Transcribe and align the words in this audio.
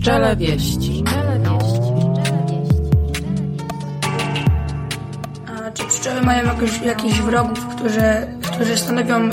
Pszczele 0.00 0.36
wieści. 0.36 1.04
A 5.46 5.70
czy 5.70 5.84
pszczoły 5.84 6.20
mają 6.20 6.44
jakoś, 6.44 6.82
jakichś 6.82 7.18
wrogów, 7.20 7.66
którzy, 7.66 8.00
którzy 8.42 8.76
stanowią 8.78 9.30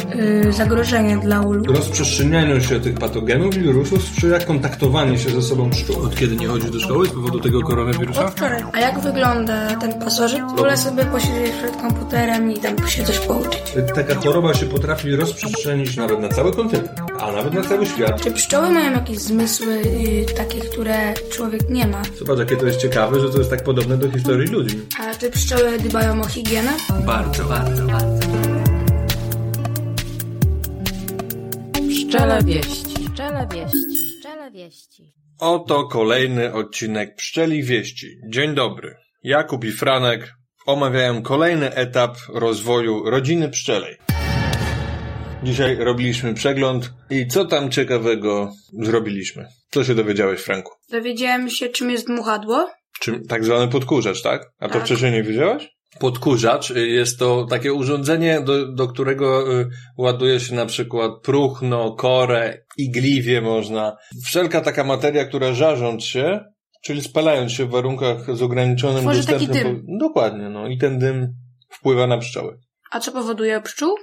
y, 0.48 0.54
zagrożenie 0.54 1.18
dla 1.18 1.42
ulu? 1.42 1.74
Rozprzestrzenianiu 1.74 2.62
się 2.62 2.80
tych 2.80 2.94
patogenów 3.00 3.58
i 3.58 3.60
wirusów 3.60 4.04
sprzyja 4.04 4.40
kontaktowanie 4.40 5.18
się 5.20 5.30
ze 5.30 5.42
sobą 5.42 5.70
pszczół. 5.70 6.04
Od 6.06 6.16
kiedy 6.16 6.36
nie 6.36 6.48
chodzisz 6.48 6.72
do 6.72 6.80
szkoły 6.80 7.08
z 7.08 7.12
powodu 7.12 7.40
tego 7.40 7.62
koronawirusa? 7.62 8.26
Od 8.26 8.32
wczoraj. 8.32 8.64
A 8.74 8.80
jak 8.80 9.00
wygląda 9.00 9.76
ten 9.76 10.00
pasożyt? 10.00 10.42
Wolę 10.58 10.78
sobie 10.78 11.06
posiedzieć 11.06 11.52
przed 11.52 11.76
komputerem 11.82 12.52
i 12.52 12.60
tam 12.60 12.88
się 12.88 13.04
coś 13.04 13.20
pouczyć. 13.20 13.74
Taka 13.96 14.16
choroba 14.16 14.54
się 14.54 14.66
potrafi 14.66 15.16
rozprzestrzenić 15.16 15.98
nawet 15.98 16.20
na 16.20 16.30
cały 16.30 16.52
kontynent, 16.52 16.90
a 17.24 17.32
nawet 17.32 17.54
na 17.54 17.62
cały 17.62 17.86
świat. 17.86 18.22
Czy 18.22 18.32
pszczoły 18.32 18.70
mają 18.70 18.92
jakieś 18.92 19.18
zmysły 19.18 19.74
y, 19.74 20.26
takie, 20.38 20.60
które 20.60 21.14
człowiek 21.32 21.70
nie 21.70 21.88
ma? 21.88 22.02
Zobacz, 22.20 22.40
jakie 22.40 22.58
to 22.58 22.66
jest 22.66 22.80
ciekawe, 22.80 23.20
że 23.20 23.30
to 23.30 23.38
jest 23.38 23.50
tak 23.50 23.64
podobne 23.64 23.98
do 23.98 24.12
historii 24.12 24.48
ludzi. 24.48 24.80
A 25.00 25.16
czy 25.16 25.32
pszczoły 25.32 25.78
dbają 25.78 26.22
o 26.22 26.28
higienę? 26.28 26.72
Bardzo, 27.06 27.44
bardzo, 27.44 27.86
bardzo. 27.86 28.28
Pszczele 31.90 32.44
wieści. 32.44 33.10
Pszczele 33.10 33.48
wieści. 33.54 34.18
Pszczele 34.20 34.52
wieści. 34.52 35.14
Oto 35.40 35.88
kolejny 35.88 36.54
odcinek 36.54 37.16
Pszczeli 37.16 37.64
Wieści. 37.64 38.08
Dzień 38.30 38.56
dobry. 38.56 38.96
Jakub 39.24 39.66
i 39.66 39.72
Franek 39.72 40.34
omawiają 40.66 41.22
kolejny 41.22 41.76
etap 41.76 42.18
rozwoju 42.34 43.10
rodziny 43.10 43.50
pszczelej. 43.50 43.98
Dzisiaj 45.44 45.76
robiliśmy 45.76 46.34
przegląd 46.34 46.94
i 47.10 47.28
co 47.28 47.46
tam 47.46 47.72
ciekawego 47.72 48.52
zrobiliśmy? 48.82 49.46
Co 49.72 49.84
się 49.84 49.96
dowiedziałeś, 49.96 50.42
Franku? 50.42 50.72
Dowiedziałem 50.92 51.50
się, 51.50 51.70
czym 51.70 51.92
jest 51.92 52.08
dmuchadło. 52.08 52.70
Czym 53.00 53.26
tak 53.28 53.46
zwany 53.46 53.68
podkurzacz, 53.68 54.22
tak? 54.22 54.52
A 54.60 54.68
to 54.68 54.74
Tak. 54.74 54.84
wcześniej 54.84 55.12
nie 55.12 55.24
wiedziałaś? 55.24 55.70
Podkurzacz 56.00 56.72
y, 56.72 56.88
jest 56.88 57.20
to 57.20 57.46
takie 57.50 57.74
urządzenie, 57.74 58.42
do, 58.42 58.72
do 58.74 58.88
którego 58.88 59.60
y, 59.62 59.70
ładuje 59.98 60.40
się 60.40 60.56
na 60.56 60.66
przykład 60.66 61.12
próchno, 61.24 61.92
korę, 61.96 62.58
igliwie 62.78 63.42
można. 63.42 63.96
Wszelka 64.26 64.62
taka 64.62 64.84
materia, 64.84 65.26
która 65.26 65.54
żarząc 65.54 66.04
się, 66.04 66.40
czyli 66.84 67.02
spalając 67.02 67.52
się 67.52 67.66
w 67.66 67.70
warunkach 67.70 68.36
z 68.38 68.42
ograniczonym 68.42 69.02
Tworzy 69.02 69.26
taki 69.26 69.48
dostępem. 69.48 69.76
dym. 69.76 69.86
po- 69.86 70.08
Dokładnie, 70.08 70.50
no 70.50 70.68
i 70.68 70.78
ten 70.78 71.00
dym 71.00 71.28
wpływa 71.70 72.08
na 72.08 72.18
pszczoły. 72.18 72.58
A 72.92 73.00
co 73.00 73.12
powoduje 73.12 73.62
pszczół? 73.62 73.96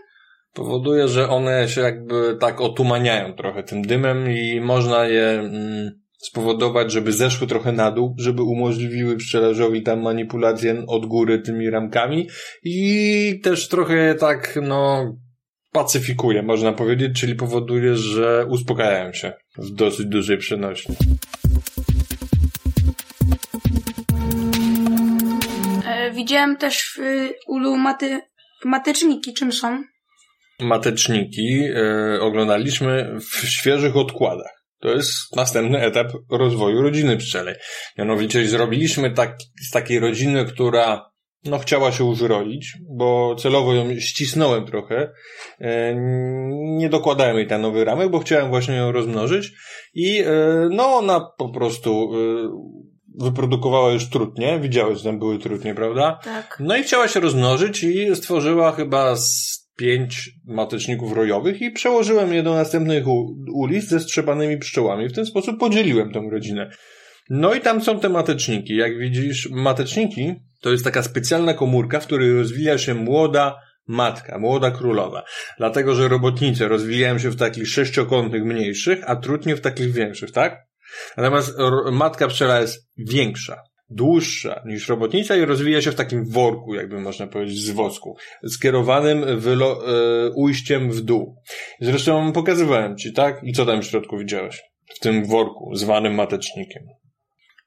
Powoduje, 0.52 1.08
że 1.08 1.28
one 1.28 1.68
się 1.68 1.80
jakby 1.80 2.36
tak 2.40 2.60
otumaniają 2.60 3.34
trochę 3.34 3.62
tym 3.62 3.82
dymem 3.82 4.30
i 4.30 4.60
można 4.60 5.06
je 5.06 5.24
mm, 5.24 6.00
spowodować, 6.18 6.92
żeby 6.92 7.12
zeszły 7.12 7.46
trochę 7.46 7.72
na 7.72 7.90
dół, 7.90 8.14
żeby 8.18 8.42
umożliwiły 8.42 9.16
pszczelarzowi 9.16 9.82
tam 9.82 10.02
manipulację 10.02 10.84
od 10.86 11.06
góry 11.06 11.38
tymi 11.38 11.70
ramkami 11.70 12.28
i 12.64 13.40
też 13.42 13.68
trochę 13.68 14.14
tak, 14.14 14.58
no, 14.62 15.12
pacyfikuje, 15.72 16.42
można 16.42 16.72
powiedzieć, 16.72 17.20
czyli 17.20 17.34
powoduje, 17.34 17.96
że 17.96 18.46
uspokajają 18.48 19.12
się 19.12 19.32
w 19.58 19.70
dosyć 19.70 20.06
dużej 20.06 20.38
przenośni. 20.38 20.96
E, 25.86 26.10
widziałem 26.10 26.56
też 26.56 26.96
y, 26.96 27.34
ulu 27.46 27.76
maty, 27.76 28.20
mateczniki. 28.64 29.34
Czym 29.34 29.52
są? 29.52 29.84
Mateczniki 30.60 31.64
e, 31.64 32.20
oglądaliśmy 32.20 33.16
w 33.20 33.48
świeżych 33.48 33.96
odkładach. 33.96 34.60
To 34.80 34.88
jest 34.88 35.36
następny 35.36 35.80
etap 35.80 36.12
rozwoju 36.30 36.82
rodziny 36.82 37.16
pszczelej. 37.16 37.54
Mianowicie 37.98 38.48
zrobiliśmy 38.48 39.10
tak, 39.10 39.38
z 39.68 39.70
takiej 39.70 39.98
rodziny, 39.98 40.44
która 40.44 41.10
no, 41.44 41.58
chciała 41.58 41.92
się 41.92 42.08
już 42.08 42.20
rodzić, 42.20 42.78
bo 42.96 43.36
celowo 43.38 43.74
ją 43.74 44.00
ścisnąłem 44.00 44.66
trochę. 44.66 45.12
E, 45.60 45.94
nie 46.52 46.88
dokładałem 46.88 47.36
jej 47.36 47.46
ten 47.46 47.60
nowy 47.60 47.84
ramek, 47.84 48.10
bo 48.10 48.18
chciałem 48.18 48.48
właśnie 48.48 48.74
ją 48.74 48.92
rozmnożyć 48.92 49.52
i 49.94 50.20
e, 50.20 50.24
no 50.70 50.96
ona 50.96 51.30
po 51.38 51.48
prostu 51.48 52.10
wyprodukowała 53.18 53.92
już 53.92 54.10
trutnie. 54.10 54.60
Widziałeś, 54.60 54.98
że 54.98 55.04
tam 55.04 55.18
były 55.18 55.38
trutnie, 55.38 55.74
prawda? 55.74 56.18
Tak. 56.24 56.56
No 56.60 56.76
i 56.76 56.82
chciała 56.82 57.08
się 57.08 57.20
rozmnożyć 57.20 57.82
i 57.84 58.16
stworzyła 58.16 58.72
chyba 58.72 59.16
z 59.16 59.59
pięć 59.80 60.30
mateczników 60.44 61.12
rojowych 61.12 61.62
i 61.62 61.70
przełożyłem 61.70 62.34
je 62.34 62.42
do 62.42 62.54
następnych 62.54 63.04
ulic 63.54 63.84
ze 63.84 64.00
strzepanymi 64.00 64.58
pszczołami. 64.58 65.08
W 65.08 65.12
ten 65.12 65.26
sposób 65.26 65.60
podzieliłem 65.60 66.12
tą 66.12 66.30
rodzinę. 66.30 66.70
No 67.30 67.54
i 67.54 67.60
tam 67.60 67.82
są 67.82 68.00
te 68.00 68.08
mateczniki. 68.08 68.76
Jak 68.76 68.98
widzisz, 68.98 69.48
mateczniki 69.50 70.34
to 70.60 70.70
jest 70.70 70.84
taka 70.84 71.02
specjalna 71.02 71.54
komórka, 71.54 72.00
w 72.00 72.06
której 72.06 72.32
rozwija 72.32 72.78
się 72.78 72.94
młoda 72.94 73.56
matka, 73.88 74.38
młoda 74.38 74.70
królowa. 74.70 75.24
Dlatego, 75.58 75.94
że 75.94 76.08
robotnice 76.08 76.68
rozwijają 76.68 77.18
się 77.18 77.30
w 77.30 77.36
takich 77.36 77.68
sześciokątnych 77.68 78.44
mniejszych, 78.44 78.98
a 79.06 79.16
trutnie 79.16 79.56
w 79.56 79.60
takich 79.60 79.92
większych, 79.92 80.32
tak? 80.32 80.56
Natomiast 81.16 81.56
matka 81.92 82.28
pszczela 82.28 82.60
jest 82.60 82.88
większa, 82.98 83.62
dłuższa 83.90 84.62
niż 84.66 84.88
robotnica 84.88 85.36
i 85.36 85.44
rozwija 85.44 85.82
się 85.82 85.90
w 85.92 85.94
takim 85.94 86.24
worku, 86.30 86.74
jakby 86.74 87.00
można 87.00 87.26
powiedzieć, 87.26 87.58
z 87.58 87.70
wosku, 87.70 88.16
skierowanym 88.48 89.24
wylo- 89.40 89.76
e, 89.88 90.30
ujściem 90.30 90.90
w 90.92 91.00
dół. 91.00 91.36
Zresztą 91.80 92.32
pokazywałem 92.32 92.96
ci, 92.96 93.12
tak? 93.12 93.40
I 93.42 93.52
co 93.52 93.66
tam 93.66 93.82
w 93.82 93.86
środku 93.86 94.18
widziałeś? 94.18 94.62
W 94.96 94.98
tym 94.98 95.24
worku, 95.26 95.74
zwanym 95.74 96.14
matecznikiem. 96.14 96.82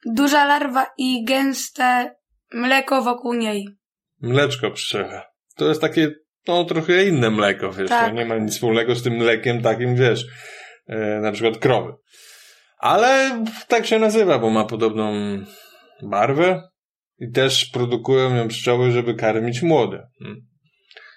Duża 0.05 0.45
larwa 0.45 0.85
i 0.97 1.23
gęste 1.25 2.15
mleko 2.53 3.01
wokół 3.01 3.33
niej. 3.33 3.67
Mleczko 4.21 4.71
pszczele. 4.71 5.21
To 5.55 5.67
jest 5.69 5.81
takie, 5.81 6.11
no 6.47 6.65
trochę 6.65 7.05
inne 7.05 7.29
mleko, 7.29 7.71
wiesz, 7.71 7.89
Tak. 7.89 8.09
to 8.09 8.15
nie 8.15 8.25
ma 8.25 8.37
nic 8.37 8.53
wspólnego 8.53 8.95
z 8.95 9.03
tym 9.03 9.13
mlekiem 9.13 9.61
takim, 9.61 9.95
wiesz, 9.95 10.25
e, 10.87 11.19
na 11.19 11.31
przykład 11.31 11.57
krowy. 11.57 11.93
Ale 12.77 13.43
tak 13.67 13.85
się 13.85 13.99
nazywa, 13.99 14.39
bo 14.39 14.49
ma 14.49 14.65
podobną 14.65 15.13
barwę 16.09 16.69
i 17.19 17.31
też 17.31 17.65
produkują 17.65 18.35
ją 18.35 18.47
pszczoły, 18.47 18.91
żeby 18.91 19.13
karmić 19.13 19.61
młode. 19.61 20.07
Hmm. 20.19 20.41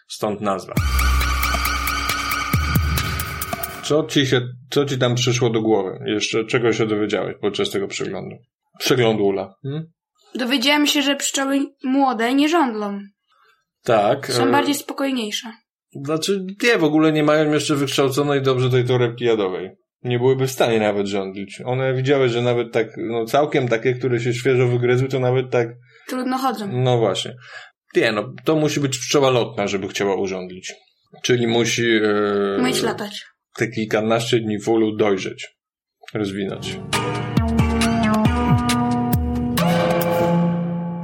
Stąd 0.08 0.40
nazwa. 0.40 0.74
Co 3.82 4.04
ci 4.04 4.26
się, 4.26 4.40
co 4.70 4.84
ci 4.84 4.98
tam 4.98 5.14
przyszło 5.14 5.50
do 5.50 5.62
głowy? 5.62 5.98
Jeszcze 6.06 6.44
czego 6.44 6.72
się 6.72 6.86
dowiedziałeś 6.86 7.36
podczas 7.40 7.70
tego 7.70 7.88
przeglądu? 7.88 8.36
Przeglądu 8.78 9.26
Ula. 9.26 9.54
Hmm? 9.62 9.86
Dowiedziałem 10.34 10.86
się, 10.86 11.02
że 11.02 11.16
pszczoły 11.16 11.58
młode 11.84 12.34
nie 12.34 12.48
żądlą. 12.48 13.00
Tak. 13.84 14.32
Są 14.32 14.46
e, 14.46 14.50
bardziej 14.50 14.74
spokojniejsze. 14.74 15.52
Znaczy, 16.04 16.46
nie, 16.62 16.78
w 16.78 16.84
ogóle 16.84 17.12
nie 17.12 17.22
mają 17.22 17.52
jeszcze 17.52 17.74
wykształconej 17.74 18.42
dobrze 18.42 18.70
tej 18.70 18.84
torebki 18.84 19.24
jadowej. 19.24 19.70
Nie 20.02 20.18
byłyby 20.18 20.46
w 20.46 20.50
stanie 20.50 20.80
nawet 20.80 21.06
rządzić. 21.06 21.60
One 21.64 21.94
widziały, 21.94 22.28
że 22.28 22.42
nawet 22.42 22.72
tak, 22.72 22.86
no 22.96 23.24
całkiem 23.24 23.68
takie, 23.68 23.94
które 23.94 24.20
się 24.20 24.34
świeżo 24.34 24.68
wygryzły, 24.68 25.08
to 25.08 25.20
nawet 25.20 25.50
tak, 25.50 25.68
Trudno 26.08 26.38
chodzą. 26.38 26.68
no 26.72 26.98
właśnie. 26.98 27.34
Nie, 27.96 28.12
no, 28.12 28.32
to 28.44 28.56
musi 28.56 28.80
być 28.80 28.98
pszczoła 28.98 29.30
lotna, 29.30 29.66
żeby 29.66 29.88
chciała 29.88 30.16
urządzić. 30.16 30.74
Czyli 31.22 31.46
musi 31.46 31.86
e, 32.04 32.56
Umieć 32.60 32.82
latać. 32.82 33.24
te 33.56 33.68
kilkanaście 33.68 34.40
dni 34.40 34.58
w 34.60 34.68
ulu 34.68 34.96
dojrzeć, 34.96 35.48
rozwinąć. 36.14 36.78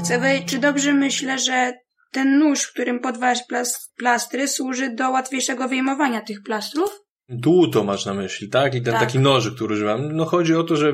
Chcę 0.01 0.21
wiedzieć, 0.21 0.49
czy 0.49 0.59
dobrze 0.59 0.93
myślę, 0.95 1.39
że 1.39 1.73
ten 2.13 2.39
nóż, 2.39 2.67
którym 2.69 3.01
podwajasz 3.01 3.39
plas- 3.53 3.91
plastry, 3.99 4.49
służy 4.49 4.95
do 4.95 5.11
łatwiejszego 5.11 5.69
wyjmowania 5.69 6.21
tych 6.21 6.43
plastrów? 6.43 7.02
Dłuto 7.33 7.85
masz 7.85 8.07
na 8.07 8.15
myśli, 8.15 8.49
tak? 8.49 8.75
I 8.75 8.83
ten 8.83 8.93
Tak. 8.93 9.03
taki 9.03 9.19
nożyk, 9.19 9.55
który 9.55 9.75
używam. 9.75 10.17
No 10.17 10.25
chodzi 10.25 10.55
o 10.55 10.65
to, 10.65 10.77
że 10.77 10.93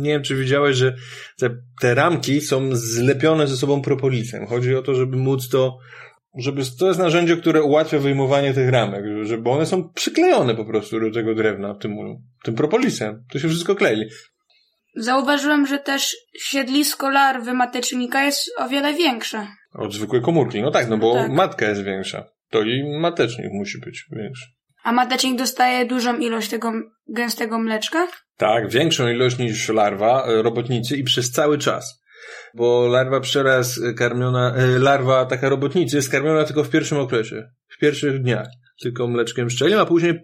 nie 0.00 0.10
wiem, 0.10 0.22
czy 0.22 0.36
widziałeś, 0.36 0.76
że 0.76 0.94
te, 1.38 1.50
te 1.80 1.94
ramki 1.94 2.40
są 2.40 2.68
zlepione 2.72 3.46
ze 3.46 3.56
sobą 3.56 3.82
propolisem. 3.82 4.46
Chodzi 4.46 4.74
o 4.74 4.82
to, 4.82 4.94
żeby 4.94 5.16
móc 5.16 5.48
to, 5.48 5.78
żeby, 6.38 6.62
to 6.78 6.86
jest 6.86 6.98
narzędzie, 6.98 7.36
które 7.36 7.62
ułatwia 7.62 7.98
wyjmowanie 7.98 8.54
tych 8.54 8.70
ramek, 8.70 9.04
żeby 9.22 9.50
one 9.50 9.66
są 9.66 9.88
przyklejone 9.92 10.54
po 10.54 10.64
prostu 10.64 11.00
do 11.00 11.10
tego 11.10 11.34
drewna, 11.34 11.74
tym, 11.74 11.96
tym 12.44 12.54
propolisem. 12.54 13.24
To 13.32 13.38
się 13.38 13.48
wszystko 13.48 13.74
klei. 13.74 14.04
Zauważyłem, 14.96 15.66
że 15.66 15.78
też 15.78 16.16
siedlisko 16.38 17.10
larwy 17.10 17.54
matecznika 17.54 18.24
jest 18.24 18.50
o 18.58 18.68
wiele 18.68 18.94
większe. 18.94 19.46
Od 19.74 19.94
zwykłej 19.94 20.22
komórki. 20.22 20.62
No 20.62 20.70
tak, 20.70 20.88
no 20.88 20.98
bo 20.98 21.14
Tak. 21.14 21.30
matka 21.32 21.68
jest 21.68 21.82
większa. 21.82 22.24
To 22.50 22.62
i 22.62 22.98
matecznik 23.00 23.52
musi 23.52 23.78
być 23.78 24.06
większy. 24.12 24.57
A 24.84 24.92
matecznik 24.92 25.38
dostaje 25.38 25.86
dużą 25.86 26.18
ilość 26.18 26.48
tego 26.48 26.72
gęstego 27.08 27.58
mleczka? 27.58 28.08
Tak, 28.36 28.70
większą 28.70 29.08
ilość 29.08 29.38
niż 29.38 29.68
larwa, 29.68 30.26
e, 30.26 30.42
robotnicy 30.42 30.96
i 30.96 31.04
przez 31.04 31.30
cały 31.30 31.58
czas. 31.58 32.02
Bo 32.54 32.88
larwa 32.88 33.20
pszczela 33.20 33.56
jest 33.56 33.80
karmiona, 33.96 34.54
e, 34.54 34.78
larwa 34.78 35.26
taka 35.26 35.48
robotnicy 35.48 35.96
jest 35.96 36.10
karmiona 36.10 36.44
tylko 36.44 36.64
w 36.64 36.70
pierwszym 36.70 36.98
okresie, 36.98 37.50
w 37.68 37.78
pierwszych 37.78 38.22
dniach. 38.22 38.46
Tylko 38.82 39.08
mleczkiem 39.08 39.46
pszczelim, 39.48 39.78
a 39.78 39.86
później 39.86 40.12
e, 40.12 40.16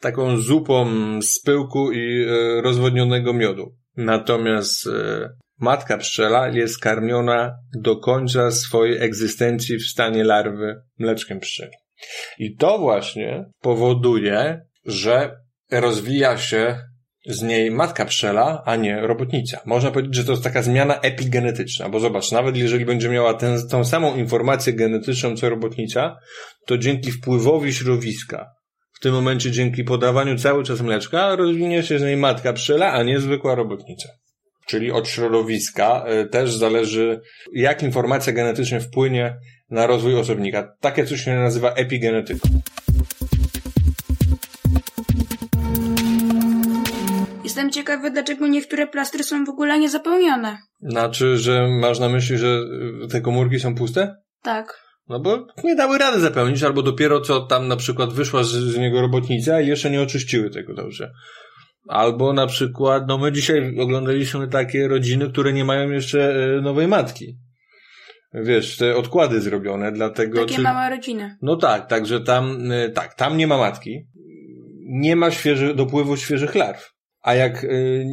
taką 0.00 0.36
zupą 0.36 0.86
z 1.22 1.40
pyłku 1.40 1.92
i 1.92 2.26
e, 2.28 2.62
rozwodnionego 2.62 3.32
miodu. 3.32 3.74
Natomiast 3.96 4.86
e, 4.86 5.30
matka 5.58 5.98
pszczela 5.98 6.48
jest 6.48 6.80
karmiona 6.80 7.52
do 7.82 7.96
końca 7.96 8.50
swojej 8.50 9.04
egzystencji 9.04 9.78
w 9.78 9.86
stanie 9.86 10.24
larwy 10.24 10.82
mleczkiem 10.98 11.40
pszczeli. 11.40 11.72
I 12.38 12.56
to 12.56 12.78
właśnie 12.78 13.44
powoduje, 13.60 14.60
że 14.84 15.36
rozwija 15.70 16.38
się 16.38 16.78
z 17.26 17.42
niej 17.42 17.70
matka 17.70 18.04
pszczela, 18.04 18.62
a 18.64 18.76
nie 18.76 19.00
robotnica. 19.00 19.60
Można 19.64 19.90
powiedzieć, 19.90 20.14
że 20.14 20.24
to 20.24 20.32
jest 20.32 20.44
taka 20.44 20.62
zmiana 20.62 21.00
epigenetyczna, 21.00 21.88
bo 21.88 22.00
zobacz, 22.00 22.32
nawet 22.32 22.56
jeżeli 22.56 22.84
będzie 22.84 23.08
miała 23.08 23.34
tę, 23.34 23.56
tą 23.70 23.84
samą 23.84 24.16
informację 24.16 24.72
genetyczną 24.72 25.36
co 25.36 25.48
robotnica, 25.50 26.16
to 26.66 26.78
dzięki 26.78 27.12
wpływowi 27.12 27.74
środowiska, 27.74 28.46
w 28.92 29.00
tym 29.00 29.14
momencie 29.14 29.50
dzięki 29.50 29.84
podawaniu 29.84 30.38
cały 30.38 30.64
czas 30.64 30.80
mleczka, 30.80 31.36
rozwinie 31.36 31.82
się 31.82 31.98
z 31.98 32.02
niej 32.02 32.16
matka 32.16 32.52
pszczela, 32.52 32.92
a 32.92 33.02
nie 33.02 33.20
zwykła 33.20 33.54
robotnica. 33.54 34.08
Czyli 34.66 34.92
od 34.92 35.08
środowiska 35.08 36.04
y, 36.22 36.28
też 36.28 36.56
zależy, 36.56 37.20
jak 37.52 37.82
informacja 37.82 38.32
genetycznie 38.32 38.80
wpłynie 38.80 39.36
na 39.70 39.86
rozwój 39.86 40.16
osobnika. 40.16 40.76
Takie 40.80 41.06
coś 41.06 41.20
się 41.20 41.34
nazywa 41.34 41.72
epigenetyką. 41.72 42.48
Jestem 47.44 47.70
ciekawy, 47.70 48.10
dlaczego 48.10 48.46
niektóre 48.46 48.86
plastry 48.86 49.24
są 49.24 49.44
w 49.44 49.48
ogóle 49.48 49.78
niezapełnione. 49.78 50.58
Znaczy, 50.80 51.38
że 51.38 51.68
masz 51.68 51.98
na 51.98 52.08
myśli, 52.08 52.38
że 52.38 52.60
y, 53.04 53.08
te 53.08 53.20
komórki 53.20 53.60
są 53.60 53.74
puste? 53.74 54.16
Tak. 54.42 54.86
No 55.08 55.20
bo 55.20 55.46
nie 55.64 55.76
dały 55.76 55.98
rady 55.98 56.20
zapełnić, 56.20 56.62
albo 56.62 56.82
dopiero 56.82 57.20
co 57.20 57.40
tam 57.40 57.68
na 57.68 57.76
przykład 57.76 58.12
wyszła 58.12 58.44
z, 58.44 58.48
z 58.48 58.78
niego 58.78 59.00
robotnica 59.00 59.60
i 59.60 59.66
jeszcze 59.66 59.90
nie 59.90 60.02
oczyściły 60.02 60.50
tego 60.50 60.74
dobrze. 60.74 61.12
Albo 61.88 62.32
na 62.32 62.46
przykład, 62.46 63.04
no 63.08 63.18
my 63.18 63.32
dzisiaj 63.32 63.78
oglądaliśmy 63.78 64.48
takie 64.48 64.88
rodziny, 64.88 65.28
które 65.28 65.52
nie 65.52 65.64
mają 65.64 65.90
jeszcze 65.90 66.46
y, 66.58 66.62
nowej 66.62 66.88
matki. 66.88 67.38
Wiesz, 68.34 68.76
te 68.76 68.96
odkłady 68.96 69.40
zrobione, 69.40 69.92
dlatego... 69.92 70.40
Takie 70.40 70.54
czy- 70.54 70.62
małe 70.62 70.90
rodziny. 70.90 71.36
No 71.42 71.56
tak, 71.56 71.86
także 71.86 72.20
tam, 72.20 72.72
y, 72.72 72.90
tak, 72.90 73.14
tam 73.14 73.36
nie 73.36 73.46
ma 73.46 73.58
matki. 73.58 74.06
Nie 74.88 75.16
ma 75.16 75.30
świeży, 75.30 75.74
dopływu 75.74 76.16
świeżych 76.16 76.54
larw. 76.54 76.92
A 77.22 77.34
jak 77.34 77.64
y, 77.64 78.06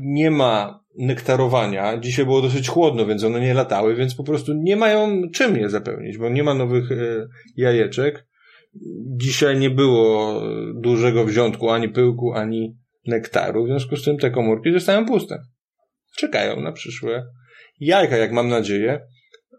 nie 0.00 0.30
ma 0.30 0.84
nektarowania, 0.98 1.98
dzisiaj 1.98 2.24
było 2.24 2.42
dosyć 2.42 2.68
chłodno, 2.68 3.06
więc 3.06 3.24
one 3.24 3.40
nie 3.40 3.54
latały, 3.54 3.94
więc 3.94 4.14
po 4.14 4.24
prostu 4.24 4.52
nie 4.54 4.76
mają 4.76 5.22
czym 5.34 5.56
je 5.56 5.68
zapełnić, 5.68 6.18
bo 6.18 6.28
nie 6.28 6.42
ma 6.42 6.54
nowych 6.54 6.88
jajeczek. 7.56 8.26
Dzisiaj 9.16 9.58
nie 9.58 9.70
było 9.70 10.40
dużego 10.74 11.24
wziątku, 11.24 11.70
ani 11.70 11.88
pyłku, 11.88 12.32
ani 12.32 12.76
nektaru, 13.08 13.64
w 13.64 13.68
związku 13.68 13.96
z 13.96 14.04
tym 14.04 14.18
te 14.18 14.30
komórki 14.30 14.72
zostają 14.72 15.06
puste. 15.06 15.38
Czekają 16.16 16.60
na 16.60 16.72
przyszłe 16.72 17.24
jajka, 17.80 18.16
jak 18.16 18.32
mam 18.32 18.48
nadzieję, 18.48 19.00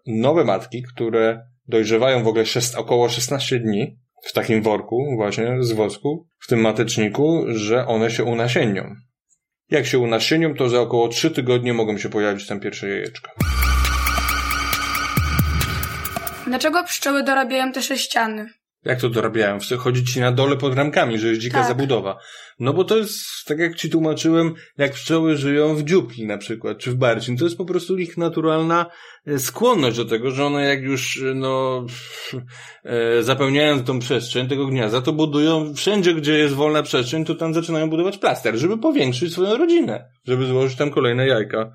nowe 0.08 0.44
matki, 0.44 0.84
które 0.84 1.42
dojrzewają 1.68 2.24
w 2.24 2.28
ogóle 2.28 2.44
około 2.78 3.10
16 3.10 3.60
dni 3.60 3.98
w 4.26 4.34
takim 4.34 4.62
worku 4.62 5.16
właśnie 5.16 5.58
z 5.60 5.72
wosku, 5.72 6.28
w 6.40 6.48
tym 6.48 6.62
mateczniku, 6.62 7.46
że 7.48 7.88
one 7.88 8.12
się 8.12 8.24
unasiennią. 8.24 8.96
Jak 9.70 9.86
się 9.86 10.00
unasienią, 10.00 10.56
to 10.56 10.70
za 10.70 10.82
około 10.82 11.08
3 11.08 11.32
tygodnie 11.32 11.74
mogą 11.74 11.98
się 11.98 12.10
pojawić 12.10 12.48
tam 12.48 12.60
pierwsze 12.60 12.90
jajeczka. 12.90 13.32
Dlaczego 16.48 16.84
pszczoły 16.84 17.24
dorabiają 17.24 17.72
te 17.72 17.82
sześciany? 17.82 18.59
Jak 18.86 19.02
to 19.02 19.10
dorabiają? 19.10 19.60
Chce 19.60 19.78
chodzić 19.78 20.14
ci 20.14 20.20
na 20.20 20.32
dole 20.32 20.58
pod 20.58 20.76
ramkami, 20.76 21.20
że 21.20 21.28
jest 21.28 21.42
dzika 21.42 21.58
Tak. 21.58 21.68
zabudowa. 21.68 22.20
No 22.60 22.74
bo 22.74 22.84
to 22.84 22.98
jest, 22.98 23.26
tak 23.46 23.60
jak 23.60 23.76
ci 23.76 23.90
tłumaczyłem, 23.90 24.54
jak 24.78 24.94
pszczoły 24.94 25.38
żyją 25.38 25.76
w 25.76 25.84
dziupli 25.84 26.26
na 26.26 26.38
przykład, 26.38 26.78
czy 26.78 26.92
w 26.92 26.96
barcin. 26.96 27.38
To 27.38 27.44
jest 27.44 27.58
po 27.58 27.66
prostu 27.66 27.98
ich 27.98 28.18
naturalna 28.18 28.86
e, 29.28 29.40
skłonność 29.40 29.98
do 29.98 30.06
tego, 30.06 30.32
że 30.32 30.46
one 30.46 30.64
jak 30.64 30.82
już, 30.82 31.22
e, 31.22 31.34
no, 31.34 31.86
e, 32.84 33.24
zapełniają 33.24 33.84
tą 33.84 34.00
przestrzeń 34.00 34.48
tego 34.48 34.66
gniazda, 34.66 35.02
to 35.02 35.14
budują 35.14 35.74
wszędzie, 35.74 36.14
gdzie 36.14 36.38
jest 36.38 36.56
wolna 36.56 36.84
przestrzeń, 36.84 37.26
to 37.26 37.36
tam 37.36 37.54
zaczynają 37.54 37.90
budować 37.90 38.18
plaster, 38.18 38.58
żeby 38.58 38.78
powiększyć 38.78 39.34
swoją 39.34 39.58
rodzinę, 39.58 40.06
żeby 40.28 40.46
złożyć 40.46 40.78
tam 40.78 40.92
kolejne 40.92 41.28
jajka. 41.28 41.72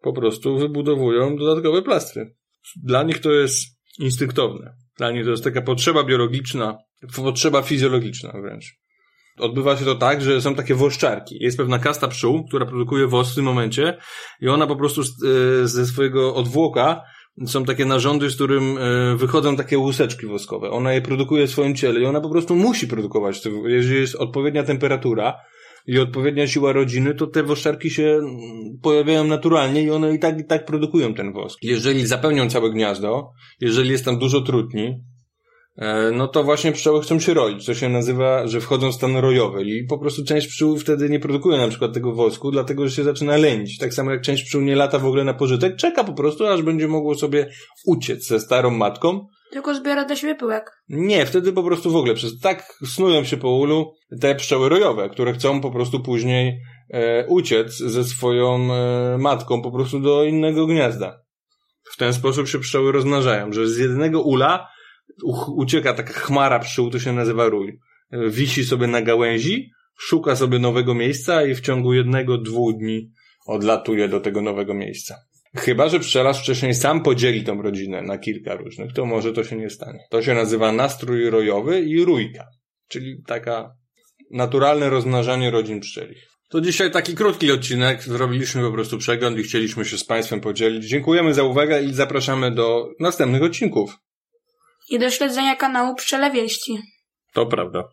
Po 0.00 0.12
prostu 0.12 0.58
wybudowują 0.58 1.36
dodatkowe 1.36 1.82
plastry. 1.82 2.34
Dla 2.84 3.02
nich 3.02 3.20
to 3.20 3.32
jest 3.32 3.81
instynktowne. 3.98 4.74
Dla 4.98 5.10
nich 5.10 5.24
to 5.24 5.30
jest 5.30 5.44
taka 5.44 5.62
potrzeba 5.62 6.04
biologiczna, 6.04 6.78
potrzeba 7.16 7.62
fizjologiczna 7.62 8.32
wręcz. 8.42 8.64
Odbywa 9.38 9.76
się 9.76 9.84
to 9.84 9.94
tak, 9.94 10.22
że 10.22 10.40
są 10.40 10.54
takie 10.54 10.74
woszczarki. 10.74 11.36
Jest 11.40 11.56
pewna 11.56 11.78
kasta 11.78 12.08
pszczół, 12.08 12.44
która 12.44 12.66
produkuje 12.66 13.06
wos 13.06 13.32
w 13.32 13.34
tym 13.34 13.44
momencie 13.44 13.98
i 14.40 14.48
ona 14.48 14.66
po 14.66 14.76
prostu 14.76 15.00
e, 15.02 15.04
ze 15.68 15.86
swojego 15.86 16.34
odwłoka 16.34 17.02
są 17.46 17.64
takie 17.64 17.84
narządy, 17.84 18.30
z 18.30 18.34
którym 18.34 18.78
e, 18.78 19.16
wychodzą 19.16 19.56
takie 19.56 19.78
łuseczki 19.78 20.26
woskowe. 20.26 20.70
Ona 20.70 20.92
je 20.92 21.02
produkuje 21.02 21.46
w 21.46 21.50
swoim 21.50 21.74
ciele 21.74 22.00
i 22.00 22.04
ona 22.04 22.20
po 22.20 22.30
prostu 22.30 22.56
musi 22.56 22.88
produkować. 22.88 23.40
Jeżeli 23.66 24.00
jest 24.00 24.14
odpowiednia 24.14 24.62
temperatura 24.62 25.40
i 25.86 25.98
odpowiednia 25.98 26.46
siła 26.46 26.72
rodziny, 26.72 27.14
to 27.14 27.26
te 27.26 27.42
woszczarki 27.42 27.90
się 27.90 28.02
mm, 28.02 28.28
pojawiają 28.82 29.24
naturalnie 29.24 29.82
i 29.82 29.90
one 29.90 30.14
i 30.14 30.18
tak, 30.18 30.40
i 30.40 30.44
tak 30.44 30.66
produkują 30.66 31.14
ten 31.14 31.32
wosk. 31.32 31.58
Jeżeli 31.62 32.06
zapełnią 32.06 32.50
całe 32.50 32.70
gniazdo, 32.70 33.30
jeżeli 33.60 33.90
jest 33.90 34.04
tam 34.04 34.18
dużo 34.18 34.40
trutni, 34.40 34.94
e, 35.76 36.10
no 36.14 36.28
to 36.28 36.44
właśnie 36.44 36.72
pszczoły 36.72 37.02
chcą 37.02 37.20
się 37.20 37.34
roić, 37.34 37.64
co 37.64 37.74
się 37.74 37.88
nazywa, 37.88 38.46
że 38.46 38.60
wchodzą 38.60 38.92
w 38.92 38.94
stan 38.94 39.16
rojowy 39.16 39.64
i 39.64 39.84
po 39.84 39.98
prostu 39.98 40.24
część 40.24 40.48
pszczół 40.48 40.78
wtedy 40.78 41.10
nie 41.10 41.20
produkuje 41.20 41.58
na 41.58 41.68
przykład 41.68 41.92
tego 41.94 42.12
wosku, 42.12 42.50
dlatego 42.50 42.88
że 42.88 42.96
się 42.96 43.04
zaczyna 43.04 43.36
lenić. 43.36 43.78
Tak 43.78 43.94
samo 43.94 44.10
jak 44.10 44.22
część 44.22 44.44
pszczół 44.44 44.62
nie 44.62 44.76
lata 44.76 44.98
w 44.98 45.06
ogóle 45.06 45.24
na 45.24 45.34
pożytek, 45.34 45.76
czeka 45.76 46.04
po 46.04 46.12
prostu, 46.12 46.46
aż 46.46 46.62
będzie 46.62 46.88
mogło 46.88 47.14
sobie 47.14 47.50
uciec 47.86 48.26
ze 48.26 48.40
starą 48.40 48.70
matką. 48.70 49.26
Tylko 49.52 49.74
zbiera 49.74 50.04
dla 50.04 50.16
siebie 50.16 50.34
pyłek. 50.34 50.70
Nie, 50.88 51.26
wtedy 51.26 51.52
po 51.52 51.62
prostu 51.62 51.90
w 51.90 51.96
ogóle 51.96 52.14
przez 52.14 52.40
tak 52.40 52.78
snują 52.86 53.24
się 53.24 53.36
po 53.36 53.50
ulu 53.50 53.92
te 54.20 54.34
pszczoły 54.34 54.68
rojowe, 54.68 55.08
które 55.10 55.32
chcą 55.32 55.60
po 55.60 55.70
prostu 55.70 56.00
później 56.00 56.60
e, 56.90 57.26
uciec 57.26 57.76
ze 57.76 58.04
swoją 58.04 58.74
e, 58.74 59.18
matką 59.18 59.62
po 59.62 59.72
prostu 59.72 60.00
do 60.00 60.24
innego 60.24 60.66
gniazda. 60.66 61.20
W 61.84 61.96
ten 61.96 62.12
sposób 62.12 62.48
się 62.48 62.58
pszczoły 62.58 62.92
rozmnażają, 62.92 63.52
że 63.52 63.68
z 63.68 63.78
jednego 63.78 64.22
ula 64.22 64.68
ucieka 65.56 65.94
taka 65.94 66.12
chmara 66.12 66.58
pszczół, 66.58 66.90
to 66.90 66.98
się 66.98 67.12
nazywa 67.12 67.48
rój. 67.48 67.78
E, 68.10 68.30
Wisi 68.30 68.64
sobie 68.64 68.86
na 68.86 69.02
gałęzi, 69.02 69.70
szuka 69.98 70.36
sobie 70.36 70.58
nowego 70.58 70.94
miejsca 70.94 71.46
i 71.46 71.54
w 71.54 71.60
ciągu 71.60 71.94
jednego, 71.94 72.38
dwóch 72.38 72.76
dni 72.78 73.10
odlatuje 73.46 74.08
do 74.08 74.20
tego 74.20 74.40
nowego 74.40 74.74
miejsca. 74.74 75.16
Chyba, 75.56 75.88
że 75.88 76.00
pszczelarz 76.00 76.42
wcześniej 76.42 76.74
sam 76.74 77.02
podzieli 77.02 77.44
tą 77.44 77.62
rodzinę 77.62 78.02
na 78.02 78.18
kilka 78.18 78.56
różnych, 78.56 78.92
to 78.92 79.06
może 79.06 79.32
to 79.32 79.44
się 79.44 79.56
nie 79.56 79.70
stanie. 79.70 79.98
To 80.10 80.22
się 80.22 80.34
nazywa 80.34 80.72
nastrój 80.72 81.30
rojowy 81.30 81.80
i 81.80 82.04
rójka, 82.04 82.46
czyli 82.88 83.22
taka 83.26 83.74
naturalne 84.30 84.90
rozmnażanie 84.90 85.50
rodzin 85.50 85.80
pszczelich. 85.80 86.32
To 86.48 86.60
dzisiaj 86.60 86.90
taki 86.90 87.14
krótki 87.14 87.52
odcinek, 87.52 88.02
zrobiliśmy 88.02 88.62
po 88.62 88.72
prostu 88.72 88.98
przegląd 88.98 89.38
i 89.38 89.42
chcieliśmy 89.42 89.84
się 89.84 89.98
z 89.98 90.04
Państwem 90.04 90.40
podzielić. 90.40 90.84
Dziękujemy 90.84 91.34
za 91.34 91.42
uwagę 91.42 91.82
i 91.82 91.94
zapraszamy 91.94 92.50
do 92.50 92.88
następnych 93.00 93.42
odcinków. 93.42 93.98
I 94.90 94.98
do 94.98 95.10
śledzenia 95.10 95.56
kanału 95.56 95.94
Pszczele 95.94 96.30
Wieści. 96.30 96.78
To 97.34 97.46
prawda. 97.46 97.84